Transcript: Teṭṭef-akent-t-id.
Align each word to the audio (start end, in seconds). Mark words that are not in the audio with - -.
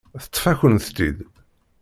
Teṭṭef-akent-t-id. 0.23 1.17